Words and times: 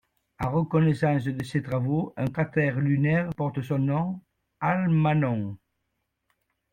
En 0.39 0.49
reconnaissance 0.49 1.25
de 1.25 1.43
ces 1.43 1.61
travaux, 1.61 2.11
un 2.17 2.25
cratère 2.25 2.79
lunaire 2.79 3.29
porte 3.37 3.61
son 3.61 3.77
nom, 3.77 4.19
Almanon. 4.59 5.59